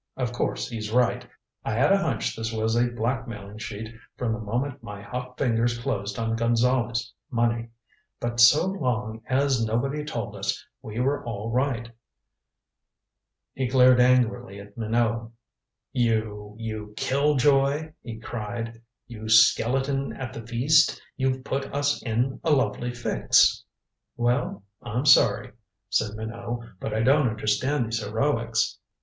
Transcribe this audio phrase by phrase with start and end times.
[0.17, 1.27] Of course he's right.
[1.63, 5.77] I had a hunch this was a blackmailing sheet from the moment my hot fingers
[5.77, 7.69] closed on Gonzale's money.
[8.19, 11.91] But so long as nobody told us, we were all right."
[13.53, 15.29] He glared angrily at Minot.
[15.93, 18.81] "You you killjoy," he cried.
[19.05, 20.99] "You skeleton at the feast.
[21.15, 23.63] You've put us in a lovely fix."
[24.17, 25.51] "Well, I'm sorry,"
[25.91, 28.79] said Minot, "but I don't understand these heroics."